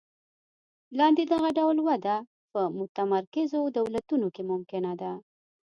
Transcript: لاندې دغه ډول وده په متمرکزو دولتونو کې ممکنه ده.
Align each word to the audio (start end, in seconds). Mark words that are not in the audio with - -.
لاندې 0.97 1.23
دغه 1.33 1.49
ډول 1.57 1.77
وده 1.89 2.15
په 2.51 2.61
متمرکزو 2.79 3.59
دولتونو 3.77 4.27
کې 4.35 4.43
ممکنه 4.51 4.91
ده. 5.01 5.11